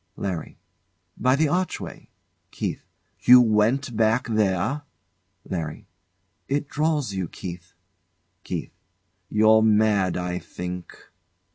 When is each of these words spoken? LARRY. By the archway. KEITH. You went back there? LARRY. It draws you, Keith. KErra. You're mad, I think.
LARRY. 0.15 0.57
By 1.15 1.35
the 1.35 1.47
archway. 1.47 2.09
KEITH. 2.49 2.87
You 3.19 3.39
went 3.39 3.95
back 3.95 4.27
there? 4.27 4.81
LARRY. 5.47 5.85
It 6.47 6.67
draws 6.67 7.13
you, 7.13 7.27
Keith. 7.27 7.75
KErra. 8.43 8.71
You're 9.29 9.61
mad, 9.61 10.17
I 10.17 10.39
think. 10.39 10.97